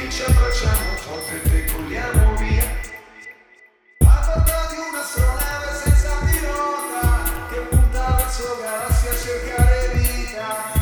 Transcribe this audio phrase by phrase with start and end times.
[0.00, 2.64] che ci abbracciamo forte e decolliamo via.
[3.98, 10.78] A bordo di un'astronave senza pilota Che punta verso galassie a cercare vita.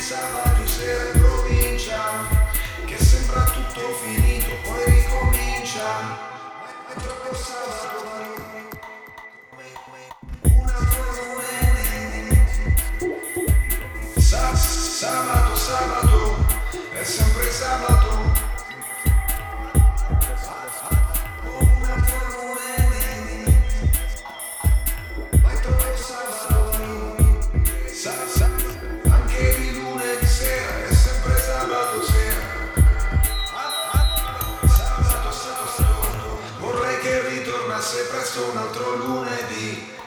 [0.00, 2.00] Sabato sera in provincia
[2.86, 5.84] Che sembra tutto finito poi ricomincia.
[5.92, 7.99] Ma è troppo sabato
[37.90, 39.99] ritornasse presto un altro lunedì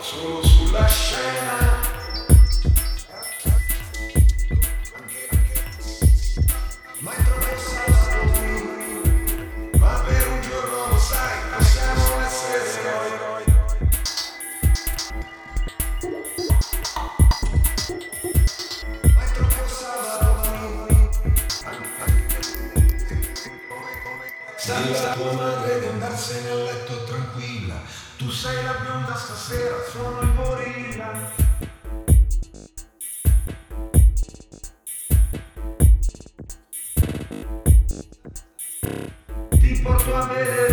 [0.00, 1.78] bozzolo sulla scena
[7.00, 8.18] mai troppo sabato.
[9.78, 12.64] Ma per un giorno sai, possiamo essere
[13.12, 13.44] eroi
[19.14, 21.10] Mai troppo sabato.
[24.56, 25.86] Sai la tua madre di
[26.20, 27.80] andarsene a letto tranquilla.
[28.18, 31.32] Tu sei la bionda stasera, sono il gorilla.
[39.48, 40.69] Ti porto a vedere